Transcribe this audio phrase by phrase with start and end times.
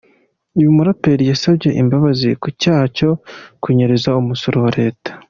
[0.57, 3.09] Uyu muraperi yasabye imbabazi ku cyaha cyo
[3.61, 5.09] kunyereza umusoro wa leta.